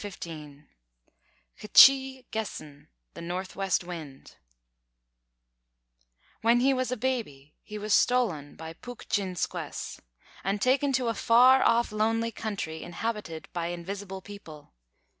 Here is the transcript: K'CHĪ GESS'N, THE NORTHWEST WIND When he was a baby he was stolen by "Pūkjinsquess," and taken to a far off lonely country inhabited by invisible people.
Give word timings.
K'CHĪ 1.59 2.25
GESS'N, 2.31 2.87
THE 3.13 3.21
NORTHWEST 3.21 3.83
WIND 3.83 4.35
When 6.41 6.59
he 6.59 6.73
was 6.73 6.91
a 6.91 6.97
baby 6.97 7.53
he 7.61 7.77
was 7.77 7.93
stolen 7.93 8.55
by 8.55 8.73
"Pūkjinsquess," 8.73 9.99
and 10.43 10.59
taken 10.59 10.91
to 10.93 11.07
a 11.09 11.13
far 11.13 11.61
off 11.61 11.91
lonely 11.91 12.31
country 12.31 12.81
inhabited 12.81 13.47
by 13.53 13.67
invisible 13.67 14.21
people. 14.23 14.73